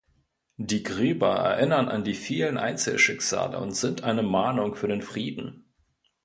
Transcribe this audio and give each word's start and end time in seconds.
Die 0.57 0.81
Gräber 0.81 1.35
erinnern 1.35 1.87
an 1.87 2.03
die 2.03 2.15
vielen 2.15 2.57
Einzelschicksale 2.57 3.59
und 3.59 3.73
sind 3.73 4.03
eine 4.03 4.23
Mahnung 4.23 4.73
für 4.73 4.87
den 4.87 5.03
Frieden. 5.03 5.67